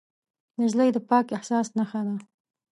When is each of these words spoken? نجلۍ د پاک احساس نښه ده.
نجلۍ 0.59 0.89
د 0.93 0.97
پاک 1.09 1.25
احساس 1.37 1.67
نښه 1.77 2.01
ده. 2.05 2.15